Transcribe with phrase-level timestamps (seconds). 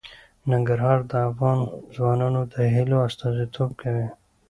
[0.51, 1.59] ننګرهار د افغان
[1.95, 4.07] ځوانانو د هیلو استازیتوب کوي.